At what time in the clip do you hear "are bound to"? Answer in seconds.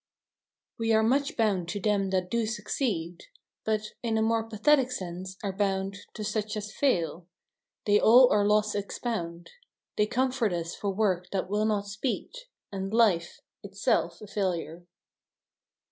5.43-6.23